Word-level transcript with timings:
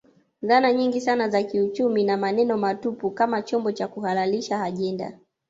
Dhana 0.41 0.73
nyingi 0.73 1.01
sana 1.01 1.29
za 1.29 1.43
kiuchumi 1.43 2.03
na 2.03 2.17
maneno 2.17 2.57
matupu 2.57 3.11
kama 3.11 3.41
chombo 3.41 3.71
cha 3.71 3.87
kuhalalisha 3.87 4.63
ajenda 4.63 5.17